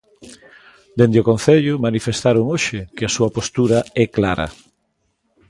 Dende 0.97 1.21
o 1.21 1.27
Concello 1.31 1.81
manifestaron 1.87 2.45
hoxe 2.53 2.79
que 2.95 3.03
a 3.05 3.13
súa 3.15 3.29
postura 3.37 3.79
é 4.03 4.05
clara. 4.17 4.47